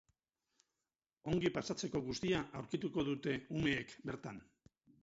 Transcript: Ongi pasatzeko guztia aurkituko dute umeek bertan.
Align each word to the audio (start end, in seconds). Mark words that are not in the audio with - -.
Ongi 1.33 1.51
pasatzeko 1.59 2.03
guztia 2.09 2.43
aurkituko 2.63 3.07
dute 3.13 3.39
umeek 3.61 3.99
bertan. 4.11 4.47